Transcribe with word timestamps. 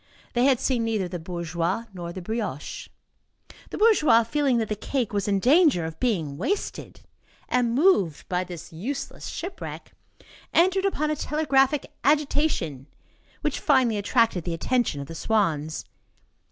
They 0.33 0.45
had 0.45 0.59
seen 0.59 0.83
neither 0.83 1.07
the 1.07 1.19
bourgeois 1.19 1.83
nor 1.93 2.11
the 2.11 2.23
brioche. 2.23 2.89
The 3.69 3.77
bourgeois, 3.77 4.23
feeling 4.23 4.57
that 4.57 4.67
the 4.67 4.75
cake 4.75 5.13
was 5.13 5.27
in 5.27 5.37
danger 5.39 5.85
of 5.85 5.99
being 5.99 6.37
wasted, 6.37 7.01
and 7.47 7.75
moved 7.75 8.27
by 8.27 8.43
this 8.43 8.73
useless 8.73 9.27
shipwreck, 9.27 9.91
entered 10.55 10.85
upon 10.85 11.11
a 11.11 11.15
telegraphic 11.15 11.85
agitation, 12.03 12.87
which 13.41 13.59
finally 13.59 13.97
attracted 13.97 14.43
the 14.43 14.55
attention 14.55 15.01
of 15.01 15.05
the 15.07 15.13
swans. 15.13 15.85